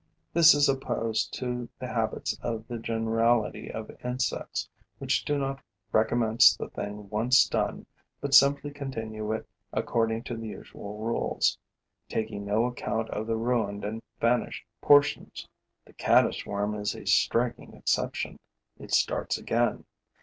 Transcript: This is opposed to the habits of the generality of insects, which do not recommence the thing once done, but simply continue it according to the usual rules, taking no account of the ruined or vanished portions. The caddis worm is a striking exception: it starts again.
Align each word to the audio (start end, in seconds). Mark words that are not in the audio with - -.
This 0.33 0.55
is 0.55 0.67
opposed 0.67 1.31
to 1.35 1.69
the 1.77 1.85
habits 1.87 2.35
of 2.41 2.67
the 2.67 2.79
generality 2.79 3.69
of 3.71 3.91
insects, 4.03 4.67
which 4.97 5.23
do 5.23 5.37
not 5.37 5.61
recommence 5.91 6.57
the 6.57 6.69
thing 6.69 7.07
once 7.11 7.47
done, 7.47 7.85
but 8.19 8.33
simply 8.33 8.71
continue 8.71 9.31
it 9.31 9.47
according 9.71 10.23
to 10.23 10.35
the 10.35 10.47
usual 10.47 10.97
rules, 10.97 11.55
taking 12.09 12.45
no 12.47 12.65
account 12.65 13.11
of 13.11 13.27
the 13.27 13.37
ruined 13.37 13.85
or 13.85 13.99
vanished 14.19 14.65
portions. 14.81 15.47
The 15.85 15.93
caddis 15.93 16.47
worm 16.47 16.73
is 16.73 16.95
a 16.95 17.05
striking 17.05 17.75
exception: 17.75 18.39
it 18.79 18.89
starts 18.95 19.37
again. 19.37 19.85